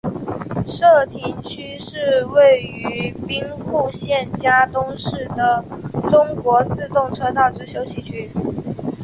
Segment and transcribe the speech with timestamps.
[0.65, 5.63] 社停车区是位于兵库县加东市的
[6.09, 8.31] 中国自动车道之休息区。